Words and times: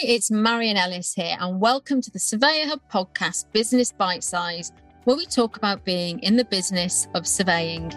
Hi, 0.00 0.06
it's 0.06 0.30
Marion 0.30 0.78
Ellis 0.78 1.12
here, 1.12 1.36
and 1.40 1.60
welcome 1.60 2.00
to 2.00 2.10
the 2.10 2.18
Surveyor 2.18 2.68
Hub 2.68 2.80
podcast, 2.90 3.44
Business 3.52 3.92
Bite 3.92 4.24
Size, 4.24 4.72
where 5.04 5.16
we 5.16 5.26
talk 5.26 5.58
about 5.58 5.84
being 5.84 6.18
in 6.20 6.36
the 6.36 6.44
business 6.46 7.06
of 7.14 7.26
surveying. 7.26 7.92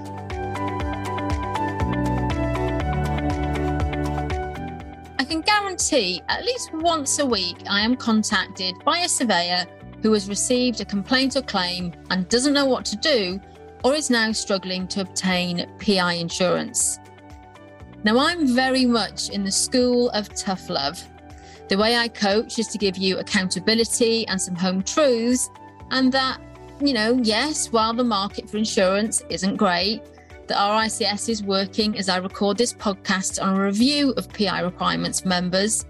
I 5.18 5.24
can 5.24 5.40
guarantee 5.42 6.22
at 6.28 6.44
least 6.44 6.74
once 6.74 7.20
a 7.20 7.26
week 7.26 7.58
I 7.70 7.80
am 7.80 7.96
contacted 7.96 8.76
by 8.84 8.98
a 9.00 9.08
surveyor 9.08 9.66
who 10.02 10.12
has 10.12 10.28
received 10.28 10.82
a 10.82 10.86
complaint 10.86 11.38
or 11.38 11.42
claim 11.42 11.94
and 12.10 12.28
doesn't 12.28 12.54
know 12.54 12.66
what 12.66 12.84
to 12.86 12.98
do 12.98 13.40
or 13.86 13.94
is 13.94 14.10
now 14.10 14.34
struggling 14.34 14.90
to 14.90 15.02
obtain 15.02 15.70
PI 15.80 16.14
insurance. 16.16 17.00
Now, 18.04 18.18
I'm 18.18 18.54
very 18.54 18.86
much 18.86 19.30
in 19.30 19.46
the 19.46 19.52
school 19.52 20.10
of 20.10 20.28
tough 20.36 20.70
love. 20.70 21.02
The 21.74 21.80
way 21.80 21.98
I 21.98 22.08
coach 22.08 22.60
is 22.60 22.68
to 22.68 22.78
give 22.78 22.98
you 22.98 23.18
accountability 23.18 24.28
and 24.28 24.40
some 24.40 24.54
home 24.54 24.84
truths, 24.84 25.50
and 25.90 26.12
that, 26.12 26.40
you 26.80 26.94
know, 26.94 27.20
yes, 27.24 27.72
while 27.72 27.96
the 27.96 28.04
market 28.04 28.48
for 28.48 28.58
insurance 28.58 29.24
isn't 29.28 29.56
great, 29.56 30.04
the 30.46 30.54
RICS 30.54 31.30
is 31.30 31.42
working 31.42 31.98
as 31.98 32.10
I 32.10 32.18
record 32.18 32.60
this 32.60 32.74
podcast 32.74 33.42
on 33.42 33.56
a 33.56 33.64
review 33.64 34.12
of 34.18 34.32
PI 34.32 34.60
requirements 34.60 35.26
members, 35.26 35.88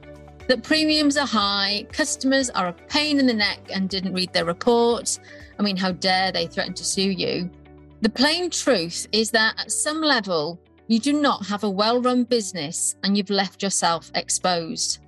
that 0.47 0.63
premiums 0.63 1.17
are 1.17 1.27
high, 1.27 1.85
customers 1.91 2.49
are 2.51 2.67
a 2.67 2.73
pain 2.87 3.19
in 3.19 3.27
the 3.27 3.33
neck 3.33 3.59
and 3.69 3.89
didn't 3.89 4.13
read 4.13 4.31
their 4.31 4.45
report. 4.45 5.19
I 5.59 5.63
mean, 5.63 5.75
how 5.75 5.91
dare 5.91 6.31
they 6.31 6.47
threaten 6.47 6.75
to 6.75 6.85
sue 6.85 7.11
you? 7.11 7.51
The 7.99 8.09
plain 8.09 8.49
truth 8.49 9.05
is 9.11 9.31
that 9.31 9.55
at 9.59 9.69
some 9.69 9.99
level, 9.99 10.61
you 10.87 10.99
do 10.99 11.11
not 11.11 11.45
have 11.47 11.65
a 11.65 11.69
well 11.69 12.01
run 12.01 12.23
business 12.23 12.95
and 13.03 13.17
you've 13.17 13.29
left 13.29 13.61
yourself 13.61 14.11
exposed. 14.15 14.99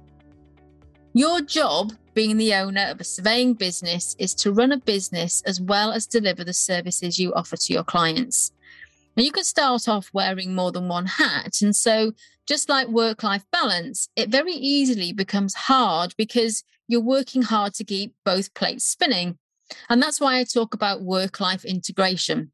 Your 1.17 1.39
job, 1.39 1.93
being 2.13 2.35
the 2.35 2.53
owner 2.55 2.87
of 2.89 2.99
a 2.99 3.05
surveying 3.05 3.53
business, 3.53 4.17
is 4.19 4.33
to 4.33 4.51
run 4.51 4.73
a 4.73 4.77
business 4.77 5.41
as 5.45 5.61
well 5.61 5.93
as 5.93 6.05
deliver 6.05 6.43
the 6.43 6.51
services 6.51 7.17
you 7.17 7.33
offer 7.33 7.55
to 7.55 7.73
your 7.73 7.85
clients. 7.85 8.51
Now, 9.15 9.23
you 9.23 9.31
can 9.31 9.45
start 9.45 9.87
off 9.87 10.09
wearing 10.11 10.53
more 10.53 10.73
than 10.73 10.89
one 10.89 11.05
hat. 11.05 11.61
And 11.61 11.73
so, 11.73 12.11
just 12.45 12.67
like 12.67 12.89
work 12.89 13.23
life 13.23 13.45
balance, 13.49 14.09
it 14.17 14.27
very 14.27 14.51
easily 14.51 15.13
becomes 15.13 15.53
hard 15.53 16.13
because 16.17 16.65
you're 16.85 16.99
working 16.99 17.43
hard 17.43 17.75
to 17.75 17.85
keep 17.85 18.13
both 18.25 18.53
plates 18.53 18.83
spinning. 18.83 19.37
And 19.87 20.03
that's 20.03 20.19
why 20.19 20.37
I 20.37 20.43
talk 20.43 20.73
about 20.73 21.01
work 21.01 21.39
life 21.39 21.63
integration 21.63 22.51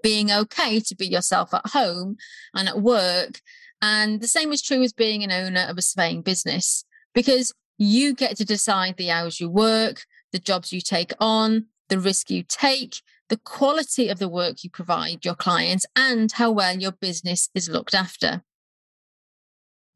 being 0.00 0.30
okay 0.30 0.78
to 0.78 0.94
be 0.94 1.08
yourself 1.08 1.52
at 1.52 1.66
home 1.72 2.18
and 2.54 2.68
at 2.68 2.80
work. 2.80 3.40
And 3.82 4.20
the 4.20 4.28
same 4.28 4.52
is 4.52 4.62
true 4.62 4.80
as 4.84 4.92
being 4.92 5.24
an 5.24 5.32
owner 5.32 5.66
of 5.68 5.76
a 5.76 5.82
surveying 5.82 6.22
business 6.22 6.84
because 7.14 7.52
you 7.80 8.14
get 8.14 8.36
to 8.36 8.44
decide 8.44 8.98
the 8.98 9.10
hours 9.10 9.40
you 9.40 9.48
work, 9.48 10.04
the 10.32 10.38
jobs 10.38 10.70
you 10.70 10.82
take 10.82 11.12
on, 11.18 11.64
the 11.88 11.98
risk 11.98 12.30
you 12.30 12.44
take, 12.46 13.00
the 13.30 13.38
quality 13.38 14.08
of 14.08 14.18
the 14.18 14.28
work 14.28 14.62
you 14.62 14.68
provide 14.68 15.24
your 15.24 15.34
clients, 15.34 15.86
and 15.96 16.30
how 16.32 16.50
well 16.50 16.76
your 16.76 16.92
business 16.92 17.48
is 17.54 17.70
looked 17.70 17.94
after. 17.94 18.42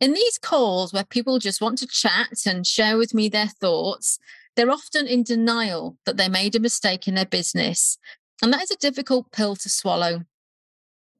In 0.00 0.14
these 0.14 0.38
calls 0.38 0.94
where 0.94 1.04
people 1.04 1.38
just 1.38 1.60
want 1.60 1.76
to 1.78 1.86
chat 1.86 2.46
and 2.46 2.66
share 2.66 2.96
with 2.96 3.12
me 3.12 3.28
their 3.28 3.48
thoughts, 3.48 4.18
they're 4.56 4.70
often 4.70 5.06
in 5.06 5.22
denial 5.22 5.98
that 6.06 6.16
they 6.16 6.28
made 6.28 6.54
a 6.54 6.60
mistake 6.60 7.06
in 7.06 7.14
their 7.14 7.26
business. 7.26 7.98
And 8.42 8.50
that 8.52 8.62
is 8.62 8.70
a 8.70 8.76
difficult 8.76 9.30
pill 9.30 9.56
to 9.56 9.68
swallow. 9.68 10.22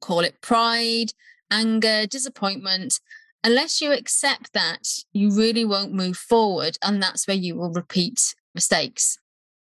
Call 0.01 0.21
it 0.21 0.41
pride, 0.41 1.13
anger, 1.51 2.07
disappointment, 2.07 2.99
unless 3.45 3.79
you 3.79 3.93
accept 3.93 4.51
that, 4.53 4.87
you 5.13 5.31
really 5.31 5.63
won't 5.63 5.93
move 5.93 6.17
forward. 6.17 6.77
And 6.83 7.01
that's 7.01 7.27
where 7.27 7.37
you 7.37 7.55
will 7.55 7.71
repeat 7.71 8.33
mistakes. 8.55 9.19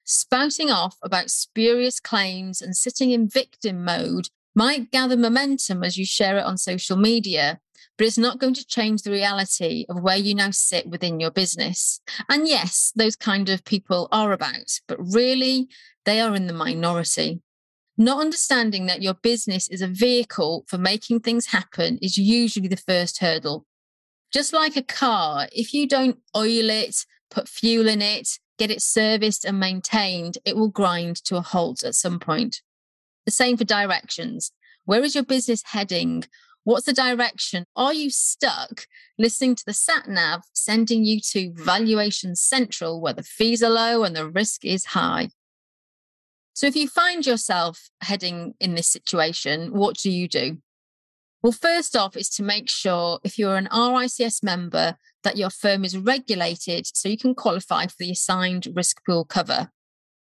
Spouting 0.04 0.70
off 0.70 0.96
about 1.02 1.30
spurious 1.30 2.00
claims 2.00 2.60
and 2.60 2.76
sitting 2.76 3.12
in 3.12 3.28
victim 3.28 3.84
mode 3.84 4.28
might 4.54 4.90
gather 4.90 5.16
momentum 5.16 5.84
as 5.84 5.96
you 5.96 6.04
share 6.04 6.38
it 6.38 6.44
on 6.44 6.58
social 6.58 6.96
media, 6.96 7.60
but 7.96 8.06
it's 8.06 8.18
not 8.18 8.40
going 8.40 8.54
to 8.54 8.66
change 8.66 9.02
the 9.02 9.12
reality 9.12 9.86
of 9.88 10.02
where 10.02 10.16
you 10.16 10.34
now 10.34 10.50
sit 10.50 10.88
within 10.88 11.20
your 11.20 11.30
business. 11.30 12.00
And 12.28 12.48
yes, 12.48 12.92
those 12.96 13.14
kind 13.14 13.48
of 13.48 13.64
people 13.64 14.08
are 14.10 14.32
about, 14.32 14.80
but 14.88 14.98
really, 14.98 15.68
they 16.04 16.20
are 16.20 16.34
in 16.34 16.48
the 16.48 16.52
minority. 16.52 17.42
Not 18.00 18.20
understanding 18.20 18.86
that 18.86 19.02
your 19.02 19.14
business 19.14 19.68
is 19.68 19.82
a 19.82 19.88
vehicle 19.88 20.64
for 20.68 20.78
making 20.78 21.20
things 21.20 21.46
happen 21.46 21.98
is 22.00 22.16
usually 22.16 22.68
the 22.68 22.76
first 22.76 23.18
hurdle. 23.18 23.66
Just 24.32 24.52
like 24.52 24.76
a 24.76 24.82
car, 24.82 25.48
if 25.52 25.72
you 25.72 25.88
don't 25.88 26.18
oil 26.36 26.68
it, 26.70 27.06
put 27.30 27.48
fuel 27.48 27.88
in 27.88 28.02
it, 28.02 28.38
get 28.58 28.70
it 28.70 28.82
serviced 28.82 29.44
and 29.44 29.58
maintained, 29.58 30.38
it 30.44 30.56
will 30.56 30.68
grind 30.68 31.16
to 31.24 31.36
a 31.36 31.40
halt 31.40 31.82
at 31.82 31.94
some 31.94 32.18
point. 32.18 32.60
The 33.24 33.32
same 33.32 33.56
for 33.56 33.64
directions. 33.64 34.52
Where 34.84 35.02
is 35.02 35.14
your 35.14 35.24
business 35.24 35.62
heading? 35.66 36.24
What's 36.64 36.86
the 36.86 36.92
direction? 36.92 37.64
Are 37.76 37.94
you 37.94 38.10
stuck 38.10 38.86
listening 39.18 39.54
to 39.54 39.64
the 39.66 39.72
sat 39.72 40.08
nav 40.08 40.42
sending 40.52 41.04
you 41.04 41.20
to 41.32 41.52
valuation 41.54 42.36
central 42.36 43.00
where 43.00 43.14
the 43.14 43.22
fees 43.22 43.62
are 43.62 43.70
low 43.70 44.04
and 44.04 44.14
the 44.14 44.28
risk 44.28 44.64
is 44.64 44.86
high? 44.86 45.30
So 46.52 46.66
if 46.66 46.74
you 46.76 46.88
find 46.88 47.24
yourself 47.24 47.88
heading 48.02 48.54
in 48.60 48.74
this 48.74 48.88
situation, 48.88 49.72
what 49.72 49.96
do 49.96 50.10
you 50.10 50.28
do? 50.28 50.58
Well, 51.42 51.52
first 51.52 51.94
off, 51.94 52.16
is 52.16 52.28
to 52.30 52.42
make 52.42 52.68
sure 52.68 53.20
if 53.22 53.38
you're 53.38 53.56
an 53.56 53.68
RICS 53.70 54.42
member 54.42 54.96
that 55.22 55.36
your 55.36 55.50
firm 55.50 55.84
is 55.84 55.96
regulated 55.96 56.86
so 56.92 57.08
you 57.08 57.18
can 57.18 57.34
qualify 57.34 57.86
for 57.86 57.94
the 57.98 58.10
assigned 58.10 58.66
risk 58.74 59.04
pool 59.06 59.24
cover. 59.24 59.70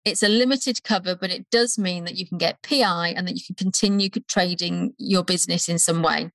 It's 0.04 0.24
a 0.24 0.30
limited 0.30 0.84
cover, 0.84 1.16
but 1.16 1.32
it 1.32 1.50
does 1.50 1.78
mean 1.78 2.04
that 2.06 2.16
you 2.16 2.28
can 2.28 2.38
get 2.38 2.62
PI 2.62 3.14
and 3.16 3.28
that 3.28 3.36
you 3.36 3.42
can 3.46 3.56
continue 3.56 4.10
trading 4.28 4.94
your 4.98 5.24
business 5.24 5.70
in 5.70 5.80
some 5.80 6.02
way. 6.02 6.32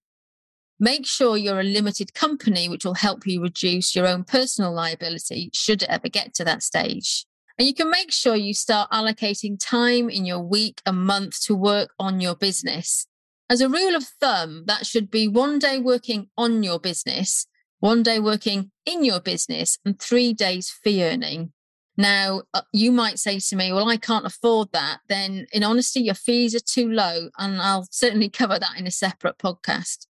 Make 0.81 1.06
sure 1.06 1.37
you're 1.37 1.61
a 1.61 1.65
limited 1.65 2.12
company, 2.15 2.69
which 2.69 2.84
will 2.84 2.94
help 2.94 3.27
you 3.27 3.43
reduce 3.43 3.94
your 3.94 4.06
own 4.06 4.25
personal 4.25 4.72
liability 4.72 5.50
should 5.53 5.82
it 5.82 5.88
ever 5.88 6.09
get 6.09 6.34
to 6.34 6.44
that 6.44 6.62
stage. 6.62 7.25
And 7.59 7.69
you 7.69 7.75
can 7.75 7.91
make 7.91 8.11
sure 8.11 8.34
you 8.34 8.55
start 8.55 8.91
allocating 8.91 9.59
time 9.59 10.09
in 10.09 10.25
your 10.25 10.41
week 10.41 10.81
and 10.87 11.05
month 11.05 11.43
to 11.44 11.55
work 11.55 11.91
on 11.99 12.21
your 12.21 12.34
business. 12.34 13.06
As 13.52 13.60
a 13.60 13.68
rule 13.68 13.94
of 13.94 14.04
thumb, 14.04 14.64
that 14.64 14.86
should 14.86 15.10
be 15.10 15.28
one 15.28 15.58
day 15.58 15.78
working 15.78 16.28
on 16.38 16.62
your 16.62 16.80
business, 16.80 17.46
one 17.80 18.02
day 18.02 18.18
working 18.18 18.70
in 18.86 19.04
your 19.04 19.20
business, 19.20 19.78
and 19.84 20.00
three 20.00 20.32
days 20.32 20.70
fee 20.70 21.04
earning. 21.04 21.52
Now, 21.94 22.44
uh, 22.54 22.62
you 22.72 22.90
might 22.90 23.18
say 23.18 23.38
to 23.38 23.56
me, 23.56 23.70
Well, 23.70 23.90
I 23.90 23.98
can't 23.98 24.24
afford 24.24 24.68
that. 24.72 25.00
Then, 25.06 25.48
in 25.52 25.64
honesty, 25.64 26.00
your 26.00 26.14
fees 26.14 26.54
are 26.54 26.60
too 26.60 26.90
low. 26.90 27.28
And 27.36 27.60
I'll 27.60 27.86
certainly 27.90 28.30
cover 28.40 28.58
that 28.58 28.78
in 28.78 28.86
a 28.86 28.90
separate 28.90 29.36
podcast. 29.36 30.06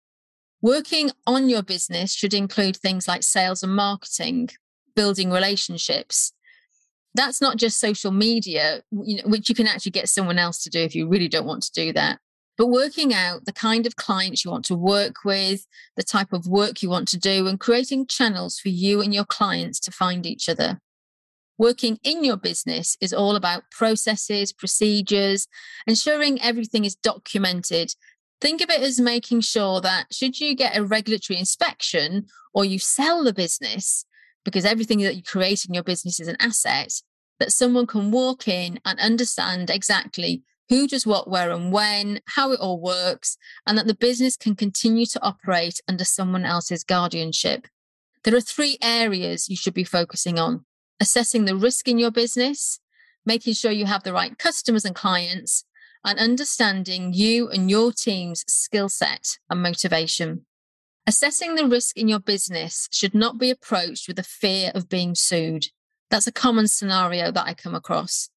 Working 0.61 1.11
on 1.25 1.47
your 1.47 1.63
business 1.63 2.13
should 2.13 2.33
include 2.33 2.75
things 2.75 3.07
like 3.07 3.23
sales 3.23 3.63
and 3.63 3.73
marketing, 3.73 4.49
building 4.97 5.31
relationships, 5.31 6.33
that's 7.15 7.41
not 7.41 7.57
just 7.57 7.79
social 7.79 8.11
media, 8.11 8.81
which 8.91 9.49
you 9.49 9.55
can 9.55 9.67
actually 9.67 9.91
get 9.91 10.09
someone 10.09 10.37
else 10.37 10.61
to 10.63 10.69
do 10.69 10.79
if 10.79 10.93
you 10.93 11.07
really 11.07 11.27
don't 11.27 11.47
want 11.47 11.63
to 11.63 11.71
do 11.71 11.93
that. 11.93 12.19
But 12.59 12.67
working 12.67 13.13
out 13.13 13.45
the 13.45 13.53
kind 13.53 13.87
of 13.87 13.95
clients 13.95 14.43
you 14.43 14.51
want 14.51 14.65
to 14.65 14.75
work 14.75 15.23
with, 15.23 15.65
the 15.95 16.03
type 16.03 16.33
of 16.33 16.45
work 16.45 16.83
you 16.83 16.89
want 16.89 17.07
to 17.07 17.17
do, 17.17 17.47
and 17.47 17.57
creating 17.57 18.07
channels 18.07 18.59
for 18.59 18.67
you 18.67 18.99
and 18.99 19.13
your 19.13 19.23
clients 19.23 19.79
to 19.79 19.91
find 19.91 20.25
each 20.25 20.49
other. 20.49 20.81
Working 21.57 21.99
in 22.03 22.25
your 22.25 22.35
business 22.35 22.97
is 22.99 23.13
all 23.13 23.37
about 23.37 23.71
processes, 23.71 24.51
procedures, 24.51 25.47
ensuring 25.87 26.41
everything 26.41 26.83
is 26.83 26.97
documented. 26.97 27.93
Think 28.41 28.59
of 28.59 28.69
it 28.69 28.81
as 28.81 28.99
making 28.99 29.39
sure 29.39 29.79
that 29.79 30.07
should 30.11 30.41
you 30.41 30.53
get 30.53 30.75
a 30.75 30.83
regulatory 30.83 31.39
inspection 31.39 32.25
or 32.53 32.65
you 32.65 32.77
sell 32.77 33.23
the 33.23 33.33
business, 33.33 34.03
because 34.43 34.65
everything 34.65 34.99
that 34.99 35.15
you 35.15 35.23
create 35.23 35.63
in 35.63 35.73
your 35.73 35.83
business 35.83 36.19
is 36.19 36.27
an 36.27 36.37
asset 36.41 36.91
that 37.39 37.53
someone 37.53 37.87
can 37.87 38.11
walk 38.11 38.49
in 38.49 38.81
and 38.83 38.99
understand 38.99 39.69
exactly 39.69 40.43
who 40.69 40.87
does 40.87 41.05
what, 41.05 41.29
where, 41.29 41.51
and 41.51 41.71
when, 41.73 42.21
how 42.25 42.51
it 42.51 42.59
all 42.59 42.79
works, 42.79 43.37
and 43.65 43.77
that 43.77 43.87
the 43.87 43.95
business 43.95 44.37
can 44.37 44.55
continue 44.55 45.05
to 45.07 45.21
operate 45.21 45.81
under 45.87 46.05
someone 46.05 46.45
else's 46.45 46.83
guardianship. 46.83 47.67
There 48.23 48.35
are 48.35 48.41
three 48.41 48.77
areas 48.81 49.49
you 49.49 49.55
should 49.55 49.73
be 49.73 49.83
focusing 49.83 50.37
on 50.37 50.65
assessing 50.99 51.45
the 51.45 51.55
risk 51.55 51.87
in 51.87 51.97
your 51.97 52.11
business, 52.11 52.79
making 53.25 53.53
sure 53.53 53.71
you 53.71 53.85
have 53.85 54.03
the 54.03 54.13
right 54.13 54.37
customers 54.37 54.85
and 54.85 54.95
clients, 54.95 55.63
and 56.03 56.19
understanding 56.19 57.13
you 57.13 57.49
and 57.49 57.69
your 57.69 57.91
team's 57.91 58.43
skill 58.47 58.89
set 58.89 59.37
and 59.49 59.61
motivation. 59.61 60.45
Assessing 61.07 61.55
the 61.55 61.65
risk 61.65 61.97
in 61.97 62.07
your 62.07 62.19
business 62.19 62.87
should 62.91 63.15
not 63.15 63.37
be 63.37 63.49
approached 63.49 64.07
with 64.07 64.19
a 64.19 64.23
fear 64.23 64.71
of 64.75 64.89
being 64.89 65.15
sued. 65.15 65.67
That's 66.09 66.27
a 66.27 66.31
common 66.31 66.67
scenario 66.67 67.31
that 67.31 67.47
I 67.47 67.53
come 67.53 67.75
across. 67.75 68.29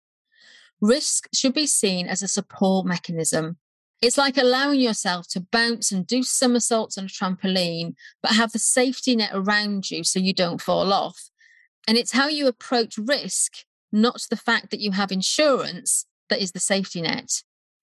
Risk 0.82 1.28
should 1.32 1.54
be 1.54 1.66
seen 1.66 2.08
as 2.08 2.22
a 2.22 2.28
support 2.28 2.84
mechanism. 2.84 3.56
It's 4.02 4.18
like 4.18 4.36
allowing 4.36 4.80
yourself 4.80 5.28
to 5.28 5.46
bounce 5.52 5.92
and 5.92 6.04
do 6.04 6.24
somersaults 6.24 6.98
on 6.98 7.04
a 7.04 7.06
trampoline, 7.06 7.94
but 8.20 8.32
have 8.32 8.50
the 8.50 8.58
safety 8.58 9.14
net 9.14 9.30
around 9.32 9.92
you 9.92 10.02
so 10.02 10.18
you 10.18 10.34
don't 10.34 10.60
fall 10.60 10.92
off. 10.92 11.30
And 11.86 11.96
it's 11.96 12.12
how 12.12 12.26
you 12.26 12.48
approach 12.48 12.98
risk, 12.98 13.52
not 13.92 14.20
the 14.28 14.36
fact 14.36 14.72
that 14.72 14.80
you 14.80 14.90
have 14.90 15.12
insurance, 15.12 16.06
that 16.28 16.42
is 16.42 16.50
the 16.50 16.58
safety 16.58 17.00
net. 17.00 17.30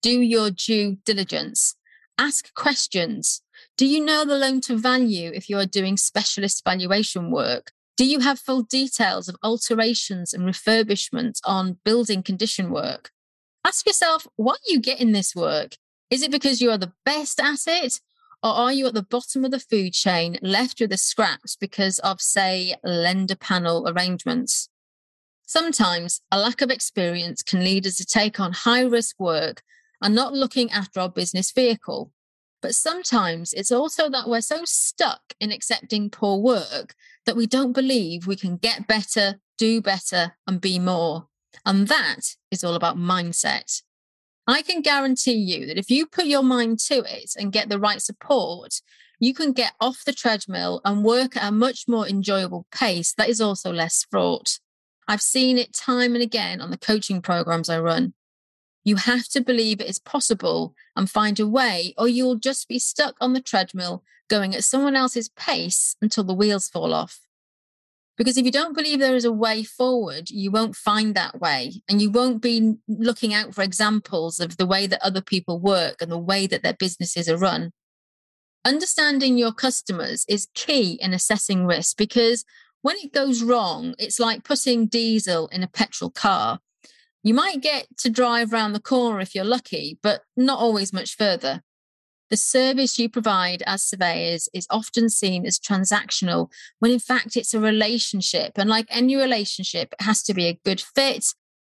Do 0.02 0.20
your 0.20 0.50
due 0.50 0.98
diligence. 1.06 1.76
Ask 2.18 2.52
questions. 2.52 3.40
Do 3.78 3.86
you 3.86 4.04
know 4.04 4.26
the 4.26 4.36
loan 4.36 4.60
to 4.62 4.76
value 4.76 5.30
if 5.34 5.48
you 5.48 5.56
are 5.56 5.64
doing 5.64 5.96
specialist 5.96 6.62
valuation 6.64 7.30
work? 7.30 7.72
Do 8.00 8.06
you 8.06 8.20
have 8.20 8.38
full 8.38 8.62
details 8.62 9.28
of 9.28 9.36
alterations 9.42 10.32
and 10.32 10.44
refurbishments 10.44 11.38
on 11.44 11.80
building 11.84 12.22
condition 12.22 12.70
work? 12.70 13.10
Ask 13.62 13.86
yourself, 13.86 14.26
why 14.36 14.54
you 14.66 14.80
get 14.80 15.02
in 15.02 15.12
this 15.12 15.36
work? 15.36 15.76
Is 16.08 16.22
it 16.22 16.30
because 16.30 16.62
you 16.62 16.70
are 16.70 16.78
the 16.78 16.94
best 17.04 17.38
at 17.38 17.58
it? 17.66 18.00
Or 18.42 18.52
are 18.52 18.72
you 18.72 18.86
at 18.86 18.94
the 18.94 19.02
bottom 19.02 19.44
of 19.44 19.50
the 19.50 19.60
food 19.60 19.92
chain 19.92 20.38
left 20.40 20.80
with 20.80 20.88
the 20.88 20.96
scraps 20.96 21.56
because 21.56 21.98
of, 21.98 22.22
say, 22.22 22.74
lender 22.82 23.36
panel 23.36 23.86
arrangements? 23.86 24.70
Sometimes 25.46 26.22
a 26.32 26.40
lack 26.40 26.62
of 26.62 26.70
experience 26.70 27.42
can 27.42 27.62
lead 27.62 27.86
us 27.86 27.96
to 27.96 28.06
take 28.06 28.40
on 28.40 28.52
high 28.54 28.80
risk 28.80 29.20
work 29.20 29.60
and 30.00 30.14
not 30.14 30.32
looking 30.32 30.70
after 30.70 31.00
our 31.00 31.10
business 31.10 31.52
vehicle. 31.52 32.12
But 32.62 32.74
sometimes 32.74 33.52
it's 33.52 33.72
also 33.72 34.10
that 34.10 34.28
we're 34.28 34.40
so 34.40 34.62
stuck 34.64 35.34
in 35.40 35.50
accepting 35.50 36.10
poor 36.10 36.38
work 36.38 36.94
that 37.26 37.36
we 37.36 37.46
don't 37.46 37.72
believe 37.72 38.26
we 38.26 38.36
can 38.36 38.56
get 38.56 38.86
better, 38.86 39.40
do 39.56 39.80
better, 39.80 40.36
and 40.46 40.60
be 40.60 40.78
more. 40.78 41.28
And 41.64 41.88
that 41.88 42.36
is 42.50 42.62
all 42.62 42.74
about 42.74 42.96
mindset. 42.96 43.82
I 44.46 44.62
can 44.62 44.82
guarantee 44.82 45.34
you 45.34 45.66
that 45.66 45.78
if 45.78 45.90
you 45.90 46.06
put 46.06 46.26
your 46.26 46.42
mind 46.42 46.80
to 46.80 47.04
it 47.06 47.32
and 47.36 47.52
get 47.52 47.68
the 47.68 47.78
right 47.78 48.02
support, 48.02 48.80
you 49.18 49.34
can 49.34 49.52
get 49.52 49.72
off 49.80 50.02
the 50.04 50.12
treadmill 50.12 50.80
and 50.84 51.04
work 51.04 51.36
at 51.36 51.48
a 51.48 51.52
much 51.52 51.84
more 51.86 52.08
enjoyable 52.08 52.66
pace 52.72 53.12
that 53.14 53.28
is 53.28 53.40
also 53.40 53.72
less 53.72 54.06
fraught. 54.10 54.58
I've 55.06 55.22
seen 55.22 55.58
it 55.58 55.74
time 55.74 56.14
and 56.14 56.22
again 56.22 56.60
on 56.60 56.70
the 56.70 56.78
coaching 56.78 57.20
programs 57.20 57.68
I 57.68 57.80
run. 57.80 58.14
You 58.84 58.96
have 58.96 59.28
to 59.28 59.40
believe 59.40 59.80
it 59.80 59.88
is 59.88 59.98
possible 59.98 60.74
and 60.96 61.10
find 61.10 61.38
a 61.38 61.46
way, 61.46 61.94
or 61.98 62.08
you'll 62.08 62.36
just 62.36 62.68
be 62.68 62.78
stuck 62.78 63.16
on 63.20 63.32
the 63.32 63.40
treadmill 63.40 64.02
going 64.28 64.54
at 64.54 64.64
someone 64.64 64.96
else's 64.96 65.28
pace 65.28 65.96
until 66.00 66.24
the 66.24 66.34
wheels 66.34 66.68
fall 66.68 66.94
off. 66.94 67.20
Because 68.16 68.36
if 68.36 68.44
you 68.44 68.52
don't 68.52 68.76
believe 68.76 68.98
there 68.98 69.16
is 69.16 69.24
a 69.24 69.32
way 69.32 69.62
forward, 69.62 70.30
you 70.30 70.50
won't 70.50 70.76
find 70.76 71.14
that 71.14 71.40
way. 71.40 71.82
And 71.88 72.02
you 72.02 72.10
won't 72.10 72.42
be 72.42 72.74
looking 72.86 73.32
out 73.32 73.54
for 73.54 73.62
examples 73.62 74.38
of 74.40 74.58
the 74.58 74.66
way 74.66 74.86
that 74.86 75.02
other 75.02 75.22
people 75.22 75.58
work 75.58 76.02
and 76.02 76.12
the 76.12 76.18
way 76.18 76.46
that 76.46 76.62
their 76.62 76.74
businesses 76.74 77.30
are 77.30 77.38
run. 77.38 77.72
Understanding 78.62 79.38
your 79.38 79.52
customers 79.52 80.26
is 80.28 80.48
key 80.54 80.98
in 81.00 81.14
assessing 81.14 81.64
risk 81.64 81.96
because 81.96 82.44
when 82.82 82.96
it 83.02 83.12
goes 83.12 83.42
wrong, 83.42 83.94
it's 83.98 84.20
like 84.20 84.44
putting 84.44 84.86
diesel 84.86 85.48
in 85.48 85.62
a 85.62 85.68
petrol 85.68 86.10
car. 86.10 86.60
You 87.22 87.34
might 87.34 87.60
get 87.60 87.86
to 87.98 88.10
drive 88.10 88.52
around 88.52 88.72
the 88.72 88.80
corner 88.80 89.20
if 89.20 89.34
you're 89.34 89.44
lucky, 89.44 89.98
but 90.02 90.22
not 90.36 90.58
always 90.58 90.92
much 90.92 91.16
further. 91.16 91.62
The 92.30 92.36
service 92.36 92.98
you 92.98 93.08
provide 93.08 93.62
as 93.66 93.82
surveyors 93.82 94.48
is 94.54 94.66
often 94.70 95.08
seen 95.10 95.44
as 95.44 95.58
transactional 95.58 96.48
when 96.78 96.92
in 96.92 97.00
fact 97.00 97.36
it's 97.36 97.52
a 97.52 97.60
relationship. 97.60 98.52
And 98.56 98.70
like 98.70 98.86
any 98.88 99.16
relationship, 99.16 99.92
it 99.98 100.04
has 100.04 100.22
to 100.24 100.34
be 100.34 100.46
a 100.46 100.58
good 100.64 100.80
fit. 100.80 101.26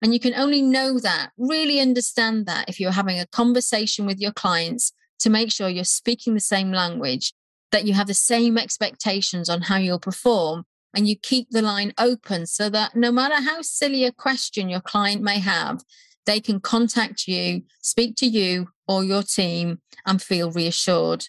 And 0.02 0.14
you 0.14 0.20
can 0.20 0.34
only 0.34 0.62
know 0.62 0.98
that, 0.98 1.30
really 1.38 1.78
understand 1.78 2.46
that 2.46 2.68
if 2.68 2.80
you're 2.80 2.92
having 2.92 3.20
a 3.20 3.26
conversation 3.26 4.06
with 4.06 4.18
your 4.18 4.32
clients 4.32 4.92
to 5.20 5.30
make 5.30 5.52
sure 5.52 5.68
you're 5.68 5.84
speaking 5.84 6.34
the 6.34 6.40
same 6.40 6.72
language, 6.72 7.32
that 7.70 7.84
you 7.84 7.94
have 7.94 8.06
the 8.06 8.14
same 8.14 8.58
expectations 8.58 9.48
on 9.48 9.62
how 9.62 9.76
you'll 9.76 9.98
perform, 9.98 10.64
and 10.94 11.06
you 11.08 11.16
keep 11.16 11.50
the 11.50 11.62
line 11.62 11.92
open 11.98 12.46
so 12.46 12.68
that 12.70 12.96
no 12.96 13.12
matter 13.12 13.42
how 13.42 13.62
silly 13.62 14.04
a 14.04 14.12
question 14.12 14.68
your 14.68 14.80
client 14.80 15.22
may 15.22 15.38
have, 15.38 15.82
they 16.24 16.40
can 16.40 16.60
contact 16.60 17.28
you, 17.28 17.62
speak 17.82 18.16
to 18.16 18.26
you 18.26 18.68
or 18.88 19.04
your 19.04 19.22
team, 19.22 19.80
and 20.04 20.22
feel 20.22 20.50
reassured. 20.50 21.28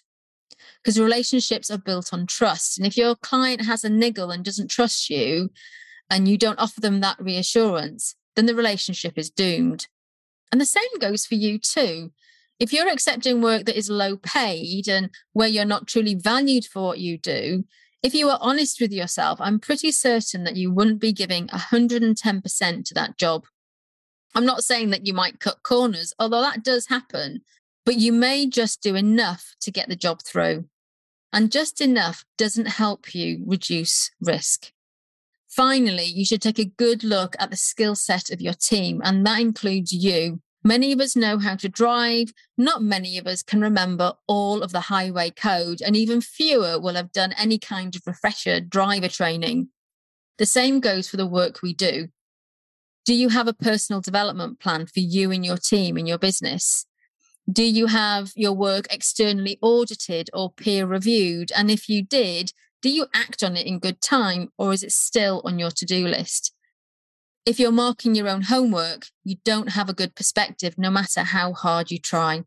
Because 0.82 0.98
relationships 0.98 1.70
are 1.70 1.78
built 1.78 2.12
on 2.12 2.26
trust. 2.26 2.78
And 2.78 2.86
if 2.86 2.96
your 2.96 3.14
client 3.14 3.64
has 3.64 3.84
a 3.84 3.90
niggle 3.90 4.30
and 4.30 4.44
doesn't 4.44 4.68
trust 4.68 5.10
you, 5.10 5.50
and 6.10 6.26
you 6.26 6.38
don't 6.38 6.58
offer 6.58 6.80
them 6.80 7.00
that 7.00 7.20
reassurance, 7.20 8.14
then 8.36 8.46
the 8.46 8.54
relationship 8.54 9.18
is 9.18 9.30
doomed. 9.30 9.86
And 10.50 10.60
the 10.60 10.66
same 10.66 10.98
goes 11.00 11.26
for 11.26 11.34
you 11.34 11.58
too. 11.58 12.12
If 12.58 12.72
you're 12.72 12.88
accepting 12.88 13.40
work 13.40 13.66
that 13.66 13.76
is 13.76 13.90
low 13.90 14.16
paid 14.16 14.88
and 14.88 15.10
where 15.32 15.48
you're 15.48 15.64
not 15.64 15.86
truly 15.86 16.14
valued 16.14 16.64
for 16.64 16.82
what 16.82 16.98
you 16.98 17.18
do, 17.18 17.64
if 18.02 18.14
you 18.14 18.26
were 18.26 18.38
honest 18.40 18.80
with 18.80 18.92
yourself, 18.92 19.40
I'm 19.40 19.58
pretty 19.58 19.90
certain 19.90 20.44
that 20.44 20.56
you 20.56 20.72
wouldn't 20.72 21.00
be 21.00 21.12
giving 21.12 21.48
110% 21.48 22.84
to 22.84 22.94
that 22.94 23.18
job. 23.18 23.44
I'm 24.34 24.46
not 24.46 24.62
saying 24.62 24.90
that 24.90 25.06
you 25.06 25.14
might 25.14 25.40
cut 25.40 25.62
corners, 25.62 26.12
although 26.18 26.42
that 26.42 26.62
does 26.62 26.86
happen, 26.86 27.40
but 27.84 27.96
you 27.96 28.12
may 28.12 28.46
just 28.46 28.82
do 28.82 28.94
enough 28.94 29.54
to 29.62 29.72
get 29.72 29.88
the 29.88 29.96
job 29.96 30.22
through. 30.22 30.66
And 31.32 31.52
just 31.52 31.80
enough 31.80 32.24
doesn't 32.36 32.66
help 32.66 33.14
you 33.14 33.42
reduce 33.46 34.10
risk. 34.20 34.72
Finally, 35.48 36.04
you 36.04 36.24
should 36.24 36.42
take 36.42 36.58
a 36.58 36.64
good 36.64 37.02
look 37.02 37.34
at 37.38 37.50
the 37.50 37.56
skill 37.56 37.94
set 37.94 38.30
of 38.30 38.40
your 38.40 38.52
team, 38.52 39.00
and 39.02 39.26
that 39.26 39.40
includes 39.40 39.92
you. 39.92 40.40
Many 40.68 40.92
of 40.92 41.00
us 41.00 41.16
know 41.16 41.38
how 41.38 41.56
to 41.56 41.68
drive. 41.70 42.34
Not 42.58 42.82
many 42.82 43.16
of 43.16 43.26
us 43.26 43.42
can 43.42 43.62
remember 43.62 44.12
all 44.26 44.62
of 44.62 44.70
the 44.70 44.82
highway 44.92 45.30
code, 45.30 45.80
and 45.80 45.96
even 45.96 46.20
fewer 46.20 46.78
will 46.78 46.94
have 46.94 47.10
done 47.10 47.32
any 47.38 47.58
kind 47.58 47.96
of 47.96 48.02
refresher 48.06 48.60
driver 48.60 49.08
training. 49.08 49.70
The 50.36 50.44
same 50.44 50.80
goes 50.80 51.08
for 51.08 51.16
the 51.16 51.26
work 51.26 51.62
we 51.62 51.72
do. 51.72 52.08
Do 53.06 53.14
you 53.14 53.30
have 53.30 53.48
a 53.48 53.54
personal 53.54 54.02
development 54.02 54.60
plan 54.60 54.84
for 54.84 55.00
you 55.00 55.30
and 55.30 55.42
your 55.42 55.56
team 55.56 55.96
in 55.96 56.06
your 56.06 56.18
business? 56.18 56.84
Do 57.50 57.64
you 57.64 57.86
have 57.86 58.32
your 58.36 58.52
work 58.52 58.88
externally 58.90 59.58
audited 59.62 60.28
or 60.34 60.52
peer 60.52 60.84
reviewed? 60.84 61.50
And 61.56 61.70
if 61.70 61.88
you 61.88 62.04
did, 62.04 62.52
do 62.82 62.90
you 62.90 63.06
act 63.14 63.42
on 63.42 63.56
it 63.56 63.66
in 63.66 63.78
good 63.78 64.02
time 64.02 64.50
or 64.58 64.74
is 64.74 64.82
it 64.82 64.92
still 64.92 65.40
on 65.46 65.58
your 65.58 65.70
to 65.70 65.86
do 65.86 66.06
list? 66.06 66.52
If 67.46 67.58
you're 67.58 67.72
marking 67.72 68.14
your 68.14 68.28
own 68.28 68.42
homework, 68.42 69.06
you 69.24 69.36
don't 69.44 69.70
have 69.70 69.88
a 69.88 69.94
good 69.94 70.14
perspective 70.14 70.76
no 70.76 70.90
matter 70.90 71.22
how 71.22 71.52
hard 71.52 71.90
you 71.90 71.98
try. 71.98 72.44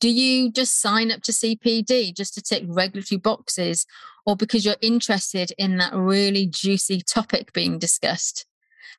Do 0.00 0.08
you 0.08 0.50
just 0.50 0.80
sign 0.80 1.12
up 1.12 1.22
to 1.22 1.32
CPD 1.32 2.14
just 2.16 2.34
to 2.34 2.42
tick 2.42 2.64
regulatory 2.66 3.18
boxes 3.18 3.86
or 4.26 4.34
because 4.34 4.64
you're 4.64 4.76
interested 4.80 5.52
in 5.58 5.76
that 5.76 5.94
really 5.94 6.46
juicy 6.46 7.02
topic 7.02 7.52
being 7.52 7.78
discussed? 7.78 8.46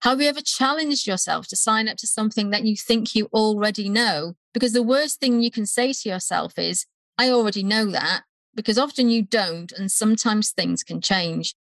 Have 0.04 0.22
you 0.22 0.28
ever 0.28 0.42
challenged 0.42 1.08
yourself 1.08 1.48
to 1.48 1.56
sign 1.56 1.88
up 1.88 1.98
to 1.98 2.08
something 2.08 2.50
that 2.50 2.66
you 2.66 2.76
think 2.76 3.16
you 3.16 3.28
already 3.34 3.90
know? 3.90 4.36
Because 4.54 4.74
the 4.74 4.84
worst 4.84 5.20
thing 5.20 5.42
you 5.42 5.52
can 5.52 5.66
say 5.66 5.94
to 5.94 6.10
yourself 6.10 6.60
is, 6.60 6.86
I 7.18 7.30
already 7.30 7.64
know 7.64 7.86
that, 7.86 8.24
because 8.54 8.78
often 8.78 9.10
you 9.10 9.24
don't, 9.24 9.72
and 9.72 9.92
sometimes 9.92 10.52
things 10.52 10.84
can 10.84 11.02
change. 11.02 11.56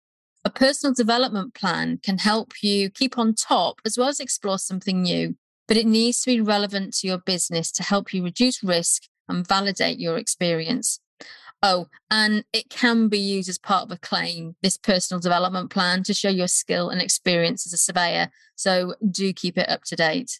A 0.44 0.50
personal 0.50 0.94
development 0.94 1.54
plan 1.54 2.00
can 2.02 2.18
help 2.18 2.64
you 2.64 2.90
keep 2.90 3.18
on 3.18 3.36
top 3.36 3.80
as 3.86 3.98
well 3.98 4.08
as 4.08 4.20
explore 4.20 4.58
something 4.58 5.04
new, 5.04 5.36
but 5.68 5.78
it 5.78 5.86
needs 5.86 6.22
to 6.22 6.32
be 6.32 6.42
relevant 6.42 6.96
to 6.96 7.08
your 7.08 7.20
business 7.20 7.72
to 7.74 7.84
help 7.84 8.14
you 8.14 8.24
reduce 8.24 8.64
risk 8.64 9.04
and 9.30 9.48
validate 9.48 10.00
your 10.00 10.18
experience. 10.18 11.00
Oh, 11.64 11.88
and 12.10 12.44
it 12.54 12.72
can 12.72 13.08
be 13.08 13.20
used 13.20 13.48
as 13.48 13.60
part 13.60 13.84
of 13.84 13.92
a 13.92 14.00
claim, 14.00 14.56
this 14.64 14.78
personal 14.78 15.22
development 15.22 15.70
plan 15.70 16.02
to 16.04 16.14
show 16.14 16.30
your 16.30 16.48
skill 16.48 16.90
and 16.90 17.02
experience 17.02 17.68
as 17.68 17.74
a 17.74 17.78
surveyor. 17.78 18.30
So 18.56 18.96
do 19.10 19.32
keep 19.34 19.60
it 19.60 19.70
up 19.70 19.84
to 19.86 19.96
date. 19.96 20.40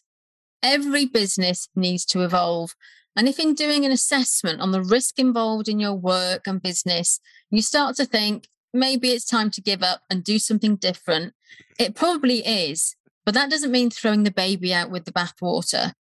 Every 0.64 1.06
business 1.06 1.68
needs 1.76 2.04
to 2.06 2.22
evolve. 2.22 2.74
And 3.14 3.28
if 3.28 3.38
in 3.38 3.54
doing 3.54 3.84
an 3.84 3.92
assessment 3.92 4.60
on 4.60 4.72
the 4.72 4.82
risk 4.82 5.18
involved 5.18 5.68
in 5.68 5.78
your 5.78 5.94
work 5.94 6.46
and 6.46 6.60
business, 6.60 7.20
you 7.50 7.62
start 7.62 7.94
to 7.96 8.04
think 8.04 8.48
maybe 8.72 9.08
it's 9.08 9.24
time 9.24 9.50
to 9.50 9.60
give 9.60 9.82
up 9.82 10.02
and 10.10 10.24
do 10.24 10.38
something 10.38 10.76
different, 10.76 11.34
it 11.78 11.94
probably 11.94 12.38
is. 12.46 12.96
But 13.24 13.34
that 13.34 13.50
doesn't 13.50 13.70
mean 13.70 13.90
throwing 13.90 14.24
the 14.24 14.30
baby 14.30 14.74
out 14.74 14.90
with 14.90 15.04
the 15.04 15.12
bathwater 15.12 15.94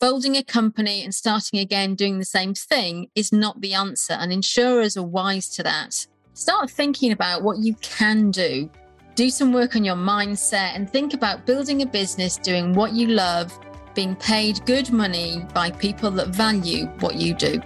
folding 0.00 0.36
a 0.36 0.42
company 0.42 1.02
and 1.02 1.14
starting 1.14 1.58
again 1.58 1.94
doing 1.94 2.18
the 2.18 2.24
same 2.24 2.54
thing 2.54 3.08
is 3.14 3.32
not 3.32 3.60
the 3.60 3.74
answer. 3.74 4.14
And 4.14 4.32
insurers 4.32 4.96
are 4.96 5.02
wise 5.02 5.48
to 5.50 5.62
that. 5.62 6.06
Start 6.34 6.70
thinking 6.70 7.12
about 7.12 7.42
what 7.42 7.58
you 7.58 7.74
can 7.76 8.30
do. 8.30 8.70
Do 9.14 9.30
some 9.30 9.52
work 9.52 9.76
on 9.76 9.84
your 9.84 9.96
mindset 9.96 10.74
and 10.74 10.90
think 10.90 11.14
about 11.14 11.46
building 11.46 11.82
a 11.82 11.86
business 11.86 12.36
doing 12.36 12.74
what 12.74 12.92
you 12.92 13.08
love, 13.08 13.58
being 13.94 14.14
paid 14.16 14.64
good 14.66 14.92
money 14.92 15.46
by 15.54 15.70
people 15.70 16.10
that 16.12 16.28
value 16.28 16.86
what 17.00 17.14
you 17.14 17.32
do. 17.32 17.60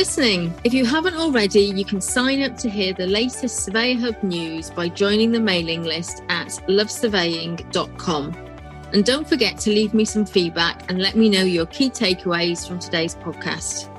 Listening. 0.00 0.54
If 0.64 0.72
you 0.72 0.86
haven't 0.86 1.12
already, 1.12 1.60
you 1.60 1.84
can 1.84 2.00
sign 2.00 2.40
up 2.40 2.56
to 2.60 2.70
hear 2.70 2.94
the 2.94 3.06
latest 3.06 3.64
Surveyor 3.66 3.98
Hub 3.98 4.22
news 4.22 4.70
by 4.70 4.88
joining 4.88 5.30
the 5.30 5.40
mailing 5.40 5.82
list 5.82 6.22
at 6.30 6.46
lovesurveying.com. 6.68 8.32
And 8.94 9.04
don't 9.04 9.28
forget 9.28 9.58
to 9.58 9.68
leave 9.68 9.92
me 9.92 10.06
some 10.06 10.24
feedback 10.24 10.88
and 10.88 11.02
let 11.02 11.16
me 11.16 11.28
know 11.28 11.42
your 11.42 11.66
key 11.66 11.90
takeaways 11.90 12.66
from 12.66 12.78
today's 12.78 13.14
podcast. 13.16 13.89